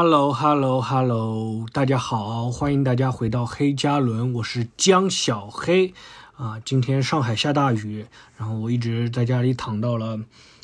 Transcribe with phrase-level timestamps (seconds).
[0.00, 5.92] Hello，Hello，Hello，大家好，欢迎大家回到黑加仑，我是江小黑
[6.36, 6.60] 啊。
[6.64, 8.06] 今天上海下大雨，
[8.36, 10.20] 然后我一直在家里躺到了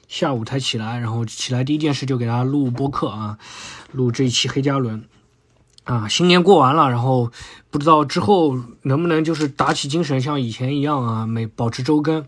[0.07, 3.37] 下午才起来，然后起来第一件事就给大家录播客啊，
[3.91, 5.05] 录这一期黑加仑
[5.83, 6.07] 啊。
[6.07, 7.33] 新年过完了，然后
[7.71, 12.25] 不知道之后能不能就是打起精神，像以前一样啊，每保持周更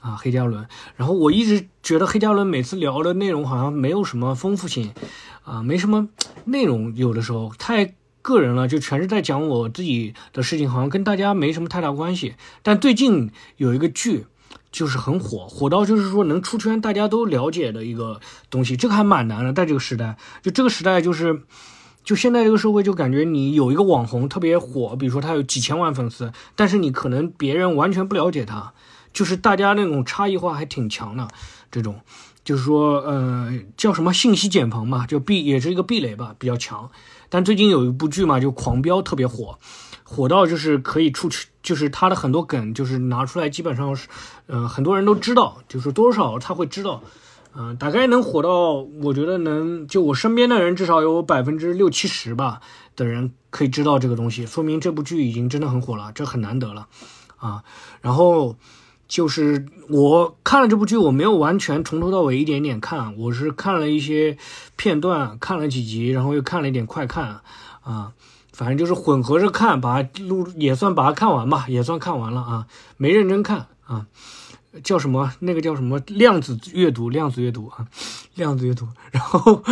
[0.00, 0.66] 啊，黑加仑。
[0.96, 4.92] 然后我一直觉得黑加仑每次聊的内容好像没有什么丰富性。
[5.44, 6.08] 啊，没什么
[6.44, 12.34] 内容，有的时候太个人了，就全是在讲我自己的事情，好像跟大家没什么太大关系。
[12.62, 14.26] 但最近有一个剧，
[14.70, 19.54] 就是很火，火到就是说能出圈，大家都了解的一个东西，这个还蛮难的。
[19.54, 21.40] 在这个时代，就这个时代，就是
[22.04, 28.74] 就现在这个社会，就感觉你有一个网红特别火，比如说他有几千万粉丝，但是你可能别人完全不了解他，
[29.18, 31.26] 就是大家那种差异化还挺强的
[31.72, 32.00] 这种。
[32.44, 36.88] 就是说，呃，叫什么信息茧房嘛，就壁也是一个壁垒吧，比较强。
[37.28, 39.58] 但最近有一部剧嘛，就《狂飙》特别火，
[40.04, 44.08] 火到就是可以出去，就是他的很多梗，就是拿出来，基本上是，
[44.46, 47.02] 呃，很多人都知道，就是多少他会知道，
[47.54, 52.62] 嗯，大概能火到，我觉得能，就我身边的人至少有百分之六七十吧
[52.96, 56.88] 的人可以知道这个东西，说明这部剧已经真的很火了，这很难得了，
[57.36, 57.62] 啊，
[58.00, 58.56] 然后。
[59.08, 64.36] 就是我看了这部剧，我没有完全从头到尾一点点看，我是看了一些
[64.76, 67.40] 片段，看了几集，然后又看了一点快看，
[67.82, 68.12] 啊，
[68.52, 72.66] 反正就是混合着看，把它录也算把它看完吧，也算看完了啊，
[72.98, 74.06] 没认真看啊，
[74.84, 75.32] 叫什么？
[75.38, 75.98] 那个叫什么？
[76.06, 77.86] 量子阅读，量子阅读啊，
[78.34, 78.86] 量子阅读。
[79.10, 79.62] 然后，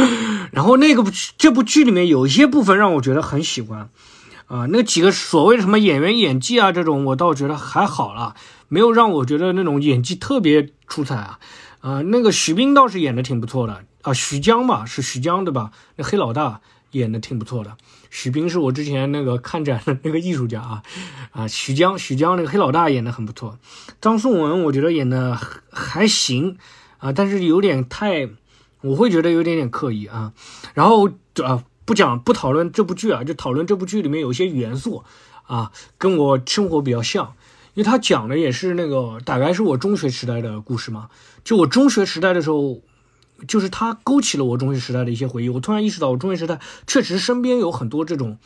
[0.50, 1.04] 然后那个
[1.36, 3.90] 这部剧里面有一些部分让我觉得很喜欢。
[4.46, 8.36] 啊，那几个所谓的什么演员演技啊，这种我倒觉得还好了，
[8.68, 11.40] 没有让我觉得那种演技特别出彩啊。
[11.80, 15.72] 啊，那个徐冰倒是演的挺不错的啊，徐江吧是徐江对吧？
[15.96, 16.60] 那黑老大
[16.92, 17.76] 演的挺不错的。
[18.10, 20.82] 徐冰是我之前那个看展的那个艺术家啊，
[21.32, 23.58] 啊，徐江徐江那个黑老大演的很不错。
[24.00, 25.38] 张颂文我觉得演的
[25.70, 26.56] 还行
[26.98, 28.28] 啊，但是有点太，
[28.80, 30.32] 我会觉得有点点刻意啊。
[30.74, 31.08] 然后
[31.44, 31.64] 啊。
[31.86, 35.04] 不讲不讨论这部剧啊，就讨论这部剧里面有一些元素
[35.44, 37.32] 啊，跟我生活比较像，
[37.72, 41.08] 因为他讲的也是那个大概是我中学时代的故事嘛。
[41.44, 42.80] 就我中学时代的时候，
[43.46, 45.48] 就是他勾起了我中学时代的一些回忆。
[45.48, 48.36] 我突然意识到，我中学时代确实身边有很多这种，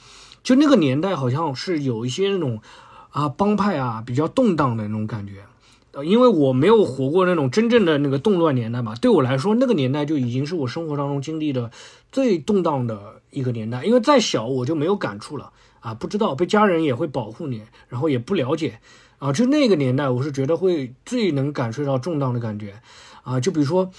[0.43, 2.61] 就那个年代好像是有一些那种
[3.09, 5.45] 啊帮派啊比较动荡的那种感觉。
[5.93, 11.71] 呃，因为我没有活过那种真正的那个动乱年代嘛，对我来说，那个年代就已经是我生活当中经历的
[12.13, 13.85] 最动荡的一个年代。
[13.85, 18.79] 因为再小我就没有感触了啊，不知道被家人也会保护你，然后也不了解
[19.19, 22.75] 啊，就那个年代，我是觉得会最能感受到动荡的感觉
[23.23, 23.41] 啊。
[23.41, 23.91] 就比如说，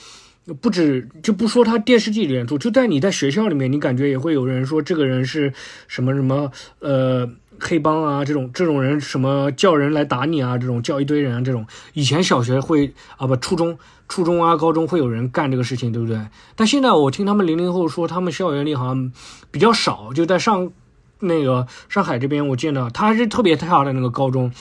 [0.62, 5.54] 不止就不说他电视剧里面做，就在你在学校里面，你感觉也会有人说这个人是
[5.88, 7.30] 什么什么呃。
[7.64, 10.58] 黑帮啊，这种这种人什么叫人来打你啊？
[10.58, 11.64] 这种叫一堆人啊，这种
[11.94, 13.78] 以前小学会啊不初中
[14.10, 16.20] 初中啊高中会有人干这个事情，对不对？
[16.56, 19.12] 但现在我听他们零零后说，他们校园里好像
[19.52, 20.12] 比较少。
[20.12, 20.72] 就在上
[21.20, 24.52] 那个上海这边，我见到他还是特别差的那个高中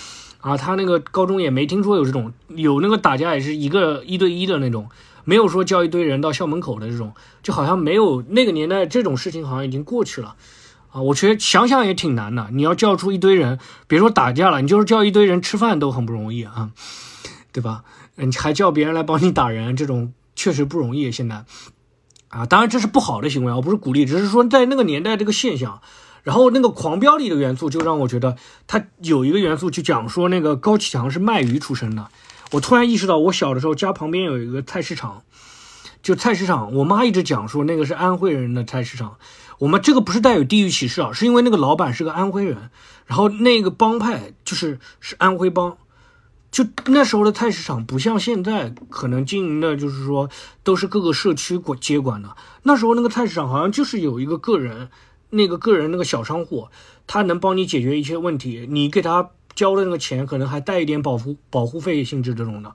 [0.42, 4.86] 啊，他那个高中也没听说有这种有那个打架也是一个一对一的那种，
[5.24, 10.36] 没有说叫一堆人到校门口的这种，就好像没有那个年代这种事情好像已经过去了。
[10.92, 12.48] 啊，我觉得想想也挺难的。
[12.52, 16.70] 你要叫出一堆人，别说打架了，你就是叫一堆人吃饭都很不容易啊，
[17.52, 17.84] 对吧？
[18.16, 21.12] 你还叫别人来帮你打人，这种确实不容易。
[21.12, 21.44] 现在，
[22.28, 25.80] 啊，当然这是不好的行为，我不是鼓励，只是说在那个年代这个现象。
[26.22, 32.08] 然后那个《狂飙》里的元素就让我觉得，它有一个元素就讲说那个高启强是卖鱼出身的。
[32.52, 35.22] 我突然意识到，我小的时候家旁边有一个菜市场，
[36.02, 39.16] 就菜市场，我妈一直讲说那个是安徽人的菜市场。
[39.58, 42.70] 我们这个不是带有地域歧视啊，是因为那个老板是个安徽人，
[43.06, 45.76] 然后那个帮派就是是安徽帮，
[46.50, 50.30] 就那时候的菜市场不像现在可能经营的，就是说
[50.64, 52.34] 都是各个社区管接管的。
[52.62, 54.88] 那时候那个菜市场好像就是有一个个人，
[55.28, 56.68] 那个个人那个小商户，
[57.06, 62.74] 他能帮你解决一些问题，你给他交的那个钱可能还带一点保护保护费性质这种的，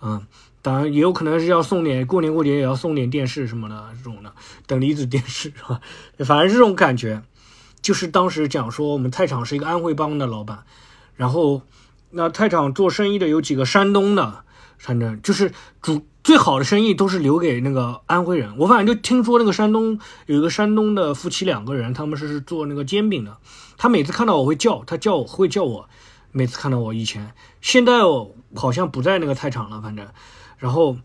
[0.00, 0.26] 嗯。
[0.64, 4.32] 当然也有可能是要送点过年过节也要送点电视什么的这种的
[4.68, 5.80] 等离子电视是吧？
[6.24, 7.20] 反正这种感觉，
[7.80, 10.62] 就是当时讲说我们菜场是一个安徽帮的老板，
[11.16, 11.62] 然后
[12.10, 14.44] 那菜场做生意的有几个山东的，
[14.78, 15.50] 反正就是
[15.80, 18.56] 主最好的生意都是留给那个安徽人。
[18.58, 23.36] 我反正就听说那个山东有一个山东的夫妻两个人，他们是做那个煎饼的。
[23.76, 25.88] 他每次看到我会叫他叫我会叫我，
[26.32, 30.08] 每次看到我以前现在哦好像不在那个菜场了，反正。
[30.58, 30.96] 然后，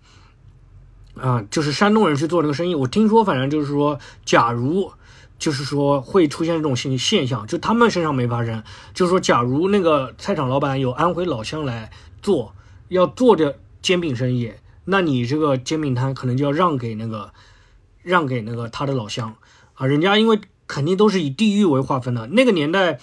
[1.16, 2.76] 啊，就是山东人去做这个生意。
[2.76, 4.92] 我听说，反正就是说，假如
[5.40, 8.64] 就是说会出现这种现现象，就他们身上没发生。
[8.94, 11.92] 就是说，假如那个菜场老板有安徽老乡来
[12.22, 12.54] 做，
[12.90, 14.54] 要做这煎饼生意，
[14.86, 17.34] 那你这个煎饼摊可能就要让给那个
[18.04, 19.36] 让给那个他的老乡
[19.74, 22.28] 啊，人家因为肯定都是以地域为划分的。
[22.28, 23.00] 那个年代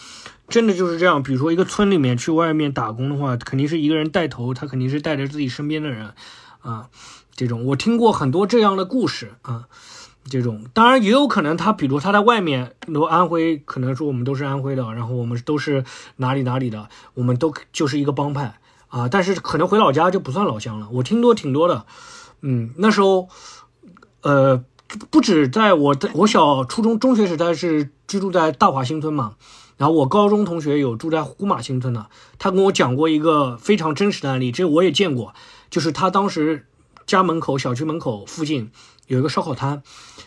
[0.49, 6.13] 真的就是这样，比如说一个村里面去外面打工的话，肯定是一个人带头，他肯定是带着自己身边的人
[6.61, 6.89] 啊。
[7.35, 9.65] 这种我听过很多这样的故事啊。
[10.27, 15.85] 这种当然也有可能，他比如他在外面，比如安徽，可能说我们都是安徽的，然后我们都是
[16.17, 18.59] 哪里哪里的，我们都就是一个帮派
[18.89, 19.07] 啊。
[19.07, 20.89] 但是可能回老家就不算老乡了。
[20.93, 21.85] 我听多挺多的，
[22.41, 23.29] 嗯，那时候，
[24.23, 24.65] 呃，
[25.11, 29.35] 不止在我的我小初中中学时代是居住在大华新村嘛，
[29.77, 35.35] 然后我高中同学有住在呼马新村的，他跟我讲过一个非常真实的案例，这我也见过，
[35.71, 36.67] 就是他当时
[37.07, 38.71] 家门口小区门口附近。
[39.07, 39.83] 有一个烧烤摊，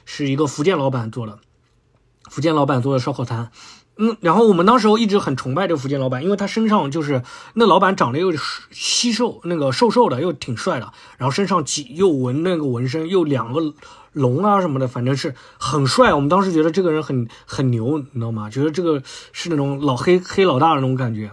[0.05, 1.39] 是一个福建老板做的，
[2.29, 3.51] 福建老板做的烧烤摊，
[3.97, 7.23] 嗯，然后我们当时候一直很崇拜这福建老板，因为他身上就是
[7.55, 8.31] 那老板长得又
[8.71, 13.73] 稀瘦，那个瘦瘦的又挺帅的，然后身上几又纹那个纹身，又两个
[14.13, 16.13] 龙啊什么的，反正是很帅。
[16.13, 18.49] 我们当时觉得这个人很很牛，你知道吗？
[18.49, 19.01] 觉得这个
[19.31, 21.31] 是那种老黑黑老大的那种感觉，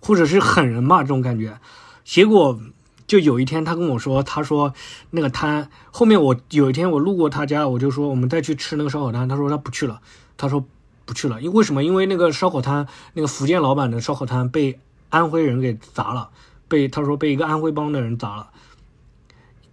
[0.00, 1.58] 或者是狠人吧这种感觉，
[2.04, 2.58] 结果。
[3.04, 4.72] 就有一天，他跟我说，他说
[5.10, 10.00] 那个摊后面，我有一天我路过他家，我就说我们再去吃那个烧烤摊，他说他不去了，
[10.38, 10.64] 他说
[11.12, 11.84] 去了，因为什么？
[11.84, 14.80] 因为那个烧烤摊，那个福建老板的烧烤摊被
[15.10, 16.30] 安徽人给砸了，
[16.68, 18.50] 被他说被一个安徽帮的人砸了，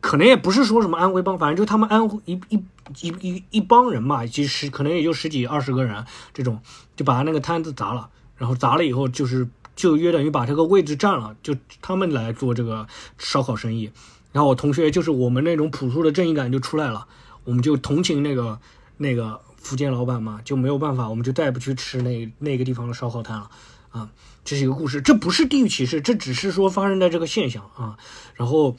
[0.01, 2.63] 可能也不是说什么安徽帮，反正就他们安徽一一
[3.01, 6.62] 一一一帮人嘛，其实可能也就十几二十个人这种，
[6.95, 9.47] 就把他那个摊子砸了，然后砸了以后就是。
[9.75, 12.86] 就约等于把这个位置占了，就他们来做这个
[13.18, 13.89] 烧烤生意，
[14.33, 17.07] 然后我同学就是我们那种朴素的正义感就出来了，
[17.45, 18.59] 我们就同情那个
[18.97, 23.50] 那个福建老板嘛，就没有办法，我们就再也不去吃那那个地方的烧烤摊了
[23.92, 24.10] 啊。
[24.44, 27.98] 这是一个故事，这不是地域歧视，这只是说发生在这个现象啊。
[28.36, 28.76] 然后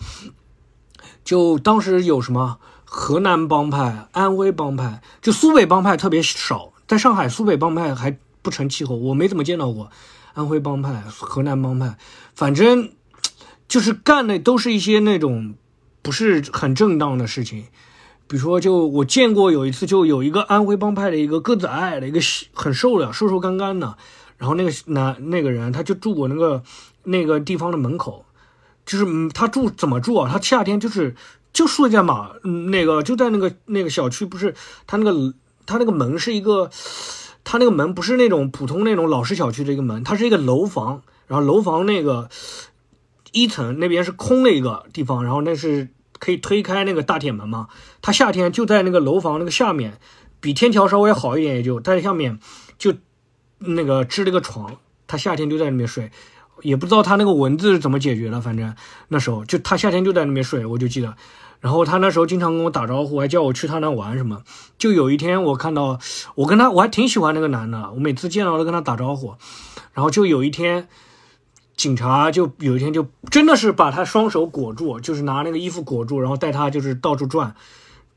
[1.25, 9.91] 就当时有什么河南帮派、安徽帮派，就苏北帮派特别少，在上海苏北帮派还不成气候，我没怎么见到过。
[10.32, 11.99] 安徽帮派、河南帮派，
[12.35, 12.93] 反正
[13.69, 15.55] 就是干的都是一些那种
[16.03, 17.67] 不是很正当的事情。
[18.31, 22.21] 比如说，就我见过有一次，就有一个安徽帮派的一个个子矮矮的一个
[22.55, 23.97] 很瘦的、瘦瘦干干的，
[24.38, 26.62] 然后那个男那个人他就住我那个
[27.03, 28.25] 那个地方的门口，
[28.87, 29.05] 就是
[29.35, 30.31] 他住怎么住啊？
[30.32, 31.17] 他夏天就是
[31.53, 32.31] 就睡在马
[32.71, 34.55] 那个就在那个那个小区，不是
[34.87, 35.35] 他那个
[35.67, 36.71] 他那个门是一个。
[37.43, 42.29] 他那个门不是那种普通那种老式小区的一个门，它是一个楼房，然后楼房那个
[43.32, 45.88] 一层那边是空的一个地方，然后那是
[46.20, 47.67] 可以推开那个大铁门嘛。
[48.00, 49.99] 他夏天就在那个楼房那个下面，
[50.38, 52.38] 比天桥稍微好一点，也就在下面
[52.78, 52.94] 就
[53.58, 54.76] 那个支了个床，
[55.08, 56.12] 他夏天就在那边睡，
[56.62, 58.72] 也不知道他那个蚊子是怎么解决的，反正
[59.08, 61.17] 那时候就他夏天就在那边睡，我就记得。
[61.60, 64.43] 然后他那时候经常跟我打招呼，还叫我去他那玩什么。
[64.79, 65.98] 就有一天我看到，
[66.34, 69.34] 我跟他我还挺喜欢那个男的，我每次见到都跟他打招呼。
[69.93, 70.89] 然后就有一天，
[71.81, 77.56] 警察就有一天就真的是把他双手裹住，就是拿那个衣服裹住，然后带他就是到处转，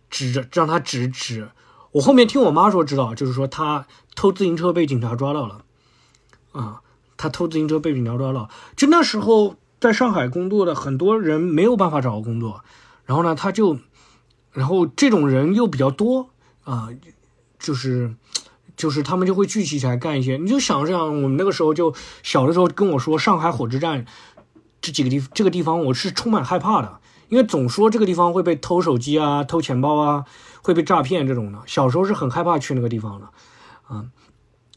[0.09, 1.47] 指着让他指指。
[1.93, 5.63] 我后面听我妈说知道，就是说他偷自行车被警察抓到了，
[6.51, 6.81] 啊，
[7.15, 8.49] 他偷自行车被警察抓到。
[8.75, 12.65] 就那时候在上海工作的很多人没有办法找到工作。
[13.05, 13.77] 然后呢，他就，
[14.51, 16.31] 然后这种人又比较多
[16.65, 16.89] 啊，
[17.59, 18.13] 就是，
[18.75, 20.37] 就是他们就会聚集起来干一些。
[20.37, 24.05] 你就想想，我们那个时候就小的时候跟我说，上海火车站
[24.81, 26.99] 这几个地这个地方，我是充满害怕的，
[27.29, 30.25] 因为总说这个地方会被偷手机啊、偷钱包啊，
[30.61, 31.59] 会被诈骗这种的。
[31.65, 33.27] 小时候是很害怕去那个地方的，
[33.87, 34.05] 啊，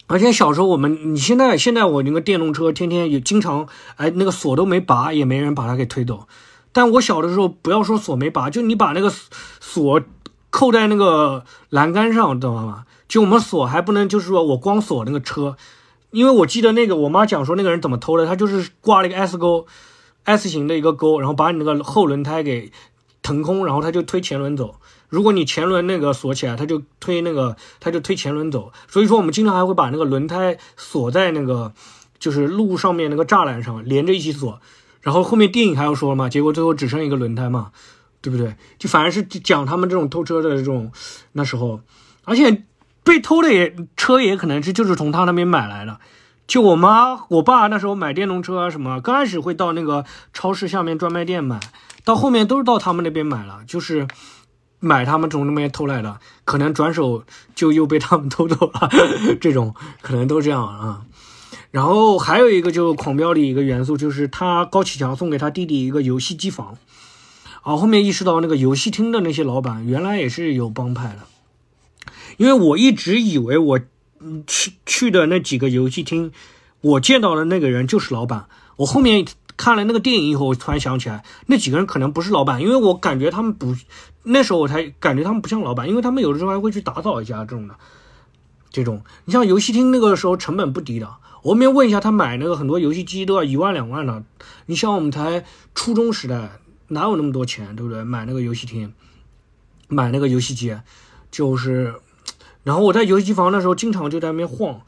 [0.06, 6.28] 而且小时候我们，你现在现在我那个电动车天天也经常，哎，那个锁都没拔，也没人把它给推走。
[6.72, 9.10] 但我小的时候，不要说锁没拔，就你把那个
[9.60, 10.00] 锁
[10.56, 12.86] 扣在那个栏杆上，知道吗？
[13.06, 15.58] 就我们锁还不能，就是说我光锁那个车，
[16.12, 19.66] 因为我记得那个我妈讲说那个人怎么偷的，他就是挂了一个 S 钩
[20.24, 22.72] ，S 型的一个钩，然后把你那个后轮胎给
[23.22, 24.76] 腾空，然后他就推前轮走。
[25.10, 28.72] 如果你前轮那个锁起来，他就推那个，他就推前轮走。
[28.88, 31.74] 所以说我们经常还会把那个轮胎锁在那个
[32.18, 34.58] 就是路上面那个栅栏上，连着一起锁。
[35.02, 37.70] 然后后面电影还要说嘛，结果最后只剩一个轮胎嘛，
[38.26, 38.56] 对不对？
[38.76, 40.90] 就反而是讲他们这种偷车的这种
[41.32, 41.80] 那时候，
[42.24, 42.64] 而且
[43.04, 46.00] 被偷的也车也可能是就是从他那边买来的。
[46.48, 51.60] 就我妈我爸那时候买电动车啊什么，刚开始会到那个超市下面专卖店买，
[52.04, 53.60] 到后面都是到他们那边买了。
[53.64, 54.08] 就是
[54.80, 57.22] 买他们从那边偷来的，可能转手
[57.54, 58.90] 就又被他们偷走了，
[59.40, 61.02] 这种可能都这样啊。
[61.70, 66.76] 然后还有一个就狂飙里一个元素，就是他高启强送给他弟弟一个游戏机房，
[67.66, 73.80] 啊，后面意识到那个游戏厅的那些老板原来也是有帮派的，因为我一直以为我
[74.46, 76.30] 去去的那几个游戏厅，
[76.80, 78.46] 我见到的那个人就是老板，
[78.76, 79.26] 我后面。
[79.58, 83.74] 看了那个电影以后，我突然想起来，那几个人可能不是老板，因为我感觉他们不，
[84.22, 87.74] 那时候我才感觉他们不像老板，因为他们有的时候还会去打扫一下这种的，
[88.68, 89.00] 这种。
[89.24, 91.08] 你像游戏厅那个时候成本不低的，
[91.42, 94.22] 我后面问一下，他买那个很多游戏机都要一万两万的。
[94.66, 96.50] 你像我们才初中时代，
[96.88, 98.04] 哪有那么多钱，对不对？
[98.04, 98.92] 买那个游戏厅，
[99.88, 100.76] 买那个游戏机，
[101.30, 101.94] 就是，
[102.62, 104.80] 然后我在游戏机房那时候经常就在那边晃，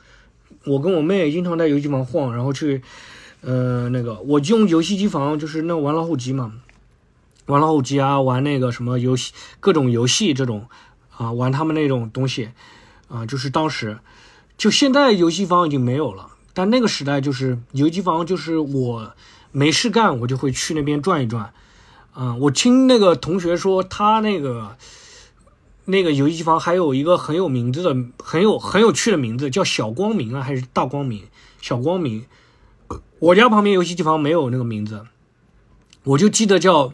[0.65, 2.83] 我跟我妹经常在游戏房晃，然后去。
[3.41, 6.55] 呃，那个我用游戏机房就是那玩老虎机嘛，
[7.47, 10.67] 玩老虎机啊，玩那个什么游戏，各种游戏这种
[11.17, 12.49] 啊，玩他们那种东西
[13.07, 13.97] 啊，就是当时，
[14.57, 19.15] 就现在游戏房已经没有了，但那个时代就是游戏机房，就是我
[19.53, 21.53] 没事干，我就会去那边转一转。
[22.21, 24.77] 嗯，我听那个同学说，他那个
[25.85, 31.23] 那个游戏机房还有一个很有名字的、很有很有趣的名字，叫小光明啊，还是大光明？
[31.61, 32.27] 小光明。
[33.21, 35.07] 我家旁边游戏机房没有那个名字，
[36.03, 36.93] 我就记得叫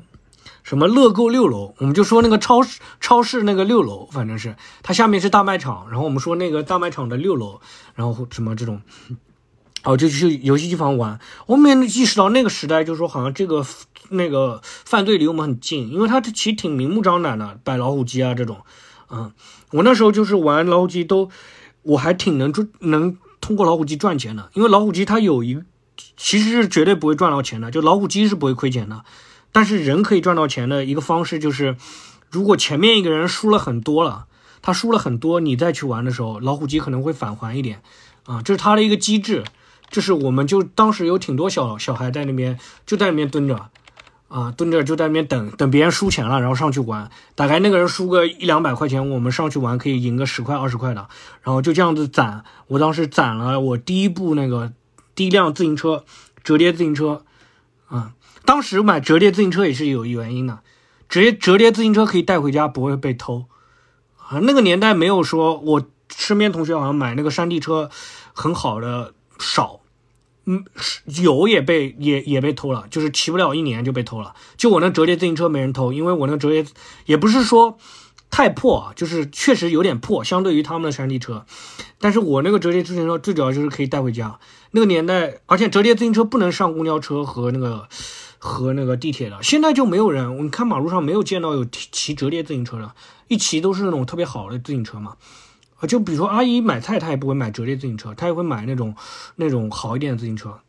[0.62, 7.60] 什么乐购六楼，我们就说那个超市超市那个六楼，反正是它下面是大卖场，然后我们说那个大卖场的六楼，
[7.94, 8.82] 然后什么这种，
[9.84, 11.20] 哦，就去游戏机房玩。
[11.46, 13.64] 我们意识到那个时代，就是说好像这个
[14.08, 18.58] 那个犯罪离我们很近，因为它其实挺明目张胆的，摆老虎机啊这种，
[19.10, 19.32] 嗯，
[19.70, 21.30] 我那时候就是玩老虎机都，
[21.82, 25.62] 我还挺能赚，能通过老虎机赚钱的，因为老虎机它有一。
[26.16, 29.04] 其实是绝对不会赚到钱的，就老虎机是不会亏钱的，
[29.52, 31.76] 但是人可以赚到钱的一个方式就是，
[32.30, 34.26] 如果前面一个人输了很多了，
[34.60, 37.80] 他输了很多，你再去玩的时候，老虎机可能会返还一点，
[38.26, 39.44] 啊，这是他的一个机制，
[39.94, 43.70] 就是我们就当时有挺多小小孩在那边就在那边蹲着，
[44.26, 51.06] 啊，蹲着就在那边等等别人输钱了，然后上去玩，大概那个人输个一两百块钱，我们上去玩可以赢个十块二十块的，
[51.42, 54.72] 然后就这样子攒，我当时攒了我第一部那个。
[55.16, 56.04] 第一辆自行车，
[56.42, 57.22] 折叠自行车，
[57.86, 60.58] 啊，当时买折叠自行车也是有原因的，
[61.08, 63.44] 折叠折叠自行车可以带回家，不会被偷，
[64.18, 67.88] 啊，那个年代没有说，我身边同学好像买那个山地车，
[68.32, 69.82] 很好的少，
[70.46, 70.64] 嗯，
[71.22, 76.64] 有也被也也被偷了，就是骑不了一年就被偷了，就我那折叠自行车没人偷，因为我那折叠
[77.06, 77.78] 也不是说。
[78.30, 81.46] 太破，就是确实有点破，相对于他们的山地车。
[82.00, 84.40] 但是我那个折叠自行车最主要就是可以带回家。
[84.72, 87.88] 那个年代，而且折叠自行车不能上公交车和那个
[88.38, 89.40] 和那个地铁的。
[89.40, 92.92] 现在就没有人，你看马路上没有见到有骑折叠自行车的，
[93.28, 95.14] 一骑都是那种特别好的自行车嘛。
[95.86, 98.94] 就比如说阿姨买菜，她也不会买折叠自行车，她也会买那种
[99.36, 100.60] 那种好一点的自行车。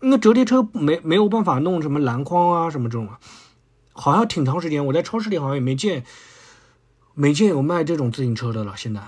[0.00, 3.08] 那折叠车没没有办法弄什么篮筐啊什么这种，
[3.92, 6.04] 好像挺长时间，我在超市里好像也没见。
[7.14, 9.02] 没见有卖这种自行车的了，现在，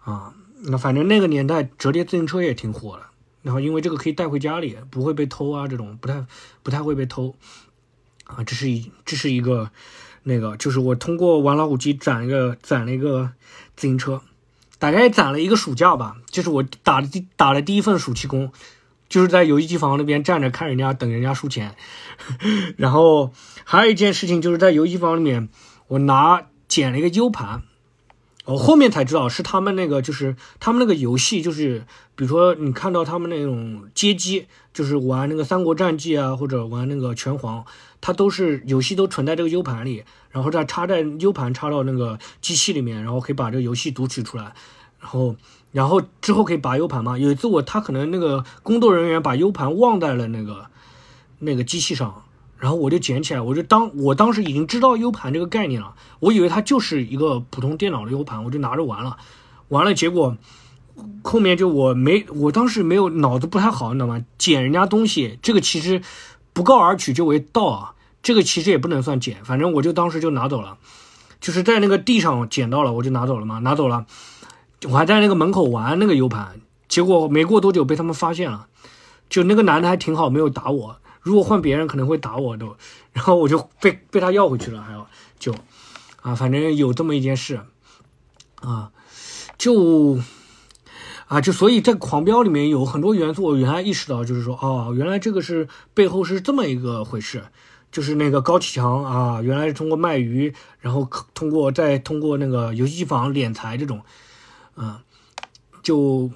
[0.00, 3.04] 啊，那反正那个年代折叠自行车也挺火的，
[3.42, 6.26] 然后因为这个可以带回家里，不会被偷啊，这种不太
[6.64, 7.36] 不太会被偷，
[8.24, 9.70] 啊，这是一这是一个
[10.24, 13.30] 那个，就是我通过玩老虎机攒一个攒了一个
[13.76, 14.20] 自行车，
[14.78, 18.52] 大概攒了一个暑假吧，就是我打的第打了第一份暑期工，
[19.08, 21.74] 就是在游戏机房那边站着看人家等人家输钱，
[22.76, 23.32] 然后
[23.64, 25.48] 还有一件事情就是在游戏房里面
[25.88, 26.46] 我拿。
[26.66, 27.62] 捡了一个 U 盘，
[28.46, 31.84] 我后面才知道是他们那个，就是他们那个游戏，就是
[32.16, 37.64] 比如说你看到他们那种街机，就是玩那个《三国战记》啊，或者玩那个拳皇，
[38.00, 40.04] 它都是游戏都存在这个 U 盘里，
[40.34, 44.52] 然后再插在 U 盘插到那个机器里面，然后可以把这个游戏读取出来，
[44.98, 45.36] 然后
[45.70, 47.16] 然后之后可以拔 U 盘嘛。
[47.16, 50.66] 有一次我他可能那个工作人员把 U 盘忘在了那个
[51.38, 52.22] 那个机器上。
[52.56, 59.18] 然后我就捡起来，我就当我当时已经知道 U 盘这个概念了，我以为它就是一个普通电脑的 U 盘，我就拿着玩了，
[59.68, 60.34] 完了结果
[61.22, 64.24] 后面就我没，我当时没有脑子不太好，你知道吗？
[64.38, 66.00] 捡人家东西，这个其实
[66.54, 70.78] 不告而取就为盗啊，这个其实也不能算捡，反正我就当时就拿走了，
[71.40, 74.06] 就是在那个地上捡到了，我就拿走了嘛，拿走了，
[74.84, 78.66] 我还在那个门口玩那个 U 盘，结果没过多久被他们发现了，
[79.28, 80.96] 就那个男的还挺好，没有打我。
[81.20, 82.76] 如果换别人可能会打我都，
[83.12, 85.06] 然后我就被被他要回去了，还要
[85.38, 85.54] 就，
[86.22, 87.60] 啊，反正有这么一件事，
[88.62, 88.90] 啊，
[89.58, 90.18] 就，
[91.26, 97.44] 啊，就所以在狂飙里面有很多元素，我原来意识到就是说，哦，原来这个是背后是这么一个回事，
[97.94, 104.00] 就是那个高启强啊，原来是通过卖鱼，然后通过再通过那个游戏机房敛财这种，
[104.76, 104.96] 嗯，
[105.80, 106.28] 就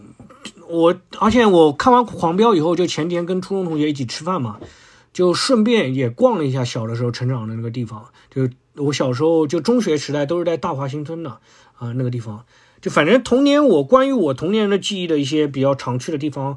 [0.69, 4.61] 我，而且我看完《狂飙》以后，就前天跟初中同学一起吃饭嘛，
[5.13, 11.41] 就顺便也逛了一下小的时候成长的那个地方，就我小时候就中学时代都是在大华新村的
[11.77, 12.45] 啊那个地方，
[12.81, 16.57] 就反正童年我关于我童年的记忆的一些比较常去的地方，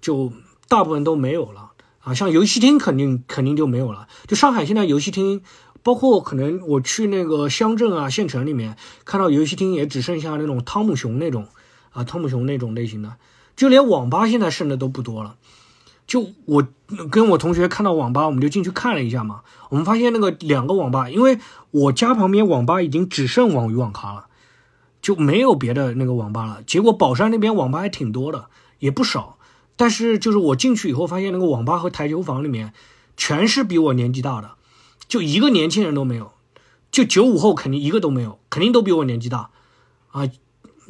[0.00, 0.32] 就
[0.66, 1.69] 大部分都没有了。
[2.02, 4.08] 啊，像游戏厅肯定肯定就没有了。
[4.26, 5.42] 就上海现在游戏厅，
[5.82, 11.46] 包括可能我去那个乡镇啊、县城里面看到游戏厅，也只剩下那种汤姆熊那种
[11.92, 13.16] 啊，汤姆熊那种类型的。
[13.54, 15.36] 就连网吧现在剩的都不多了。
[16.06, 16.66] 就我
[17.10, 19.42] 跟我同学看到网吧，我们就进去看了一下嘛。
[19.68, 21.38] 我们发现那个两个网吧，因为
[21.70, 24.26] 我家旁边网吧已经只剩网鱼网咖了，
[25.02, 26.62] 就没有别的那个网吧了。
[26.66, 28.46] 结果宝山那边网吧还挺多的，
[28.78, 29.36] 也不少。
[29.80, 32.74] 但是就是我进去以后发现那个网吧和台球房里面
[33.16, 34.50] 全是比我年纪大的，
[35.08, 36.32] 就一个年轻人都没有，
[36.92, 39.48] 就九五后肯定一个都没有，肯定都比我年纪大，
[40.10, 40.28] 啊，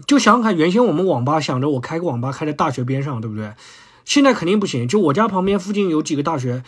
[0.09, 3.55] 就想想看，原先我们网吧想着我开个网吧开在大学边上，对不对？
[4.05, 6.65] 现在肯定不行，就我家旁边附近有几个大学，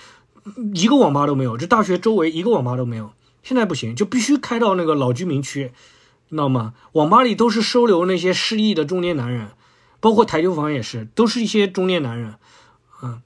[0.75, 3.11] 一个网吧都没有，这大学周围一个网吧都没有，
[3.43, 5.73] 现在不行，就必须开到那个老居民区，
[6.31, 6.75] 知道吗？
[6.93, 9.49] 网吧里都是收留那些失意的中年男人。
[10.02, 12.35] 包括台球房也是，都是一些中年男人，
[13.04, 13.23] 嗯，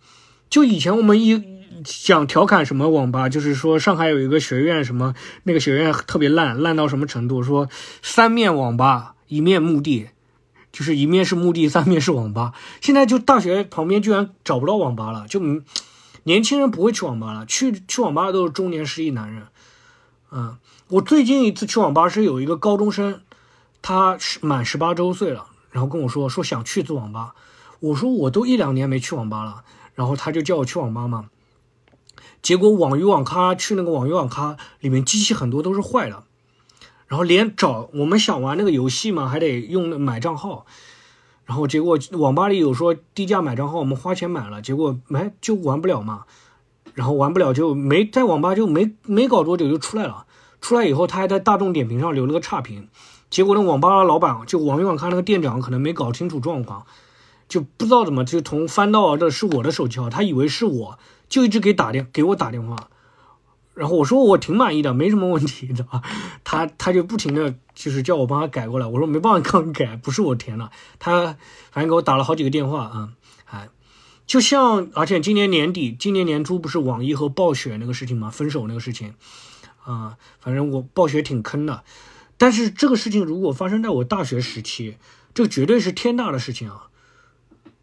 [0.51, 1.43] 就以前我们一
[1.87, 5.15] 想调侃什么网吧，就是说上海有一个学院，什么
[5.45, 7.43] 那个学院特别烂，烂到什么程度？
[7.43, 7.71] 说
[8.03, 10.11] 三面网吧，一面墓地，
[10.71, 12.53] 就是一面是墓地， 三面是网吧。
[12.83, 15.41] 现在就大学旁边居然找不到网吧了，就
[16.25, 19.45] 年轻人不会去网吧了，去去网吧都是中年失意男人。
[20.31, 20.59] 嗯，
[20.89, 23.23] 我最近一次去网吧是有一个高中生，
[23.81, 25.47] 他是满十八周岁了。
[25.77, 27.35] 然后跟我说说想去次网吧，
[27.81, 29.63] 我说我都一两年没去网吧了，
[29.95, 31.29] 然后他就叫我去网吧嘛。
[32.41, 36.25] 结果网鱼网咖去那个网鱼网咖里面机器很多都是坏的，
[37.09, 40.65] 然后连找我们想玩那个游戏嘛还得用买账号，
[41.45, 46.25] 然后结果网吧里有说低价买账号，我们花钱买了，结果没就玩不了嘛，
[46.95, 50.25] 然后玩不了就没在网吧就没没搞多久就出来了，
[50.63, 52.89] 出来以后他还在大众点评上留了个差评。
[53.29, 56.87] 结果呢，网吧老板就网鱼网咖那个店长可能没搞清楚状况，
[57.49, 62.89] 就不知道怎么就从翻到的是我的手机号，他以为是我，就一直给打电给我打电话，
[63.75, 65.87] 然后我说我挺满意的，没什么问题的，
[66.45, 71.37] 他他就不停的就是叫我帮他改过来，我说没办法刚改，不是我填的，他
[71.71, 73.09] 反正给我打了好几个电话啊，
[73.47, 73.69] 哎，
[74.25, 78.31] 就像而且今年年底，今年年初不是网易和暴雪那个事情吗？
[78.31, 79.15] 分手那个事情，
[79.85, 81.83] 啊，反正我暴雪挺坑的。
[82.39, 84.97] 但是这个事情如果发生在我大学时期，
[85.33, 86.89] 这绝对是天大的事情啊！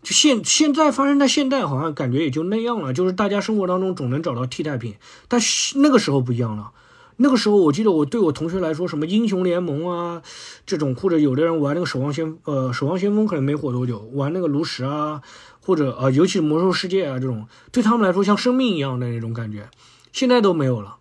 [0.04, 2.94] 就现现在发生在现在，好像感觉也就那样了。
[2.94, 4.96] 就是大家生活当中总能找到替代品，
[5.28, 6.72] 但是那个时候不一样了。
[7.18, 10.22] 那个时候我记得我对我同学来说，什么英雄联盟啊
[10.66, 15.22] 这种，或者有的人玩那个守望先呃守望先锋可能没火多久，玩那个炉石啊，
[15.62, 19.70] 或者呃尤其是魔兽世界啊这种，对他们来说像生命一样的那种感觉，
[20.12, 20.98] 现在都没有了，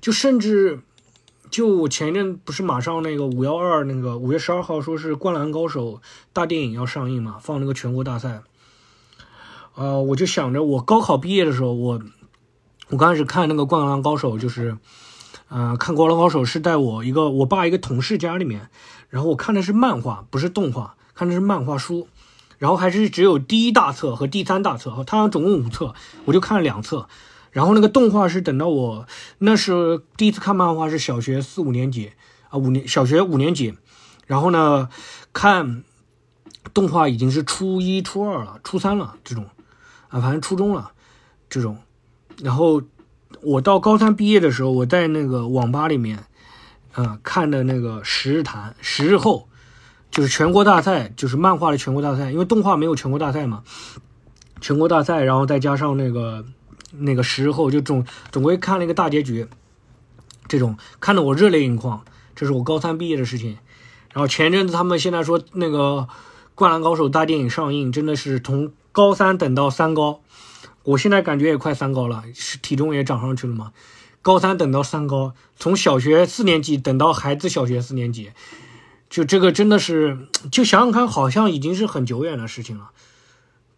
[0.00, 0.80] 就甚至。
[1.50, 5.94] 就前一阵不是马上那个五幺二那个五月十二号说是《灌篮高手》
[6.32, 8.42] 大电影要上映嘛，放那个全国大赛。
[9.74, 12.00] 呃，我就想着我高考毕业的时候，我
[12.88, 14.76] 我刚开始看那个《灌篮高手》，就是，
[15.48, 18.68] 呃，看《灌篮高手》是在我一个我爸一个同事家里面，
[19.08, 22.08] 然后我看的是漫画，不是动画，看的是漫画书，
[22.58, 27.08] 然后还是只有第一大册和第三大册，它总共五册，我就看了两册。
[27.58, 29.04] 然后那个动画是等到我
[29.38, 32.12] 那是第一次看漫画是小学四五年级
[32.50, 33.74] 啊五年小学五年级，
[34.28, 34.88] 然后呢
[35.32, 35.82] 看
[36.72, 39.44] 动画已经是初一初二了初三了这种。
[40.06, 40.92] 啊反正初中了
[41.50, 41.78] 这种，
[42.40, 42.80] 然后
[43.42, 46.26] 我到高三毕业的时候我在那个网吧里面
[46.92, 49.48] 啊看的那个十日谈十日后
[50.12, 53.64] 就是全国大赛就是漫画的全国大赛，因为动画没有全国大赛嘛，
[54.60, 56.44] 全国大赛然后再加上那个。
[56.92, 59.46] 那个时候就总总归看了一个大结局，
[60.48, 62.04] 这种看得我热泪盈眶。
[62.34, 63.58] 这是我高三毕业的事情。
[64.12, 66.08] 然后前阵子他们现在说那个
[66.54, 70.20] 《灌篮高手》大电影上映，真的是从高三等到三高。
[70.84, 73.72] 我现在感觉也快三高了，是体重也长上去了嘛。
[74.22, 78.30] 高三等到三高，从小学四年级等到孩子小学四年级，
[79.10, 80.18] 就这个真的是，
[80.50, 82.90] 就想想看，好像已经是很久远的事情了。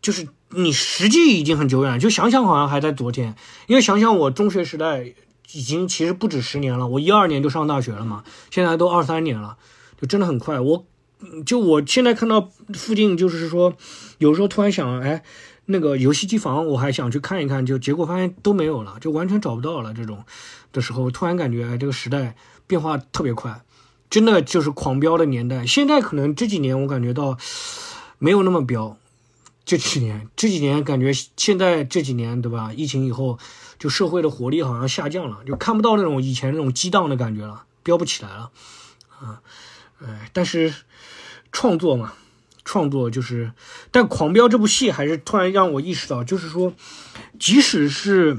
[0.03, 3.35] 就是你实际已经很久远，就想想好像还在昨天。
[3.67, 5.15] 因为想想我中学时代
[5.53, 9.57] 已经其实不止十年了，我一二年就上大学了嘛，现在都二三年了，
[10.01, 10.59] 就真的很快。
[10.61, 10.87] 我
[11.45, 13.75] 就我现在看到附近，就是说
[14.19, 15.23] 有时候突然想，哎，
[15.67, 19.93] 那个游戏机房，我还想去看一看，就结果发现都没有了，就完全找不到了。
[19.93, 20.25] 这种
[20.73, 22.37] 的时候，突然感觉这个时代
[22.67, 23.61] 变化特别快，
[24.09, 25.67] 真的就是狂飙的年代。
[25.67, 27.37] 现在可能这几年我感觉到
[28.19, 28.97] 没有那么飙，
[29.65, 32.73] 这几年这几年感觉现在这几年对吧？
[32.73, 33.39] 疫情以后，
[33.79, 38.51] 就社会的活力好像下降了，就看不到那种以前那种激荡的感觉了，飙不起来了
[39.19, 39.43] 啊。
[40.03, 40.75] 哎，但是
[41.53, 42.15] 创作嘛。
[42.63, 43.53] 创作就是，
[43.91, 46.75] 但《狂飙》这部戏还是突然让我意识到，就是说，
[47.39, 48.39] 即使是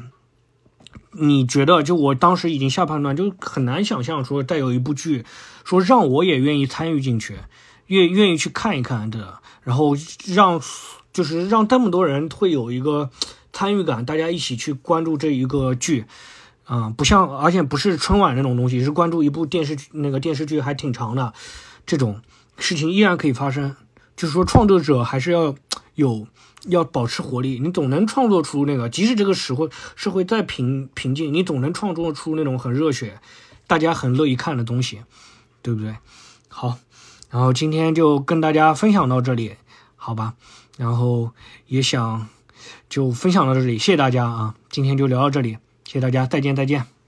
[1.14, 5.26] 你觉得，就我当时已经下判断，就很难想象说再有一部剧，
[5.66, 7.40] 说让我也愿意参与进去，
[7.88, 9.96] 愿愿意去看一看的，然后
[10.28, 10.62] 让
[11.14, 13.10] 就是让这么多人会有一个
[13.54, 16.06] 参与感，大家一起去关注这一个剧，
[16.66, 21.34] 啊，不像而且不是春晚那种东西，是关注一部电视剧，那个电视剧还挺长的，
[21.86, 22.22] 这种
[22.58, 23.76] 事情依然可以发生。
[24.16, 25.56] 就是说，创作者还是要
[25.96, 26.28] 有
[26.68, 33.20] 要保持活力，你总能创作出那个，即使这个社会社会再平平静，你总能创作出那种很热血、
[33.66, 35.02] 大家很乐意看的东西，
[35.64, 35.96] 对不对？
[36.50, 36.78] 好，
[37.32, 39.56] 然后今天就跟大家分享到这里，
[39.96, 40.36] 好吧？
[40.82, 41.30] 然后
[41.68, 42.28] 也想
[42.90, 44.56] 就分享到这里，谢谢大家啊！
[44.72, 47.01] 今天就聊到这里，谢谢大家，再见再见。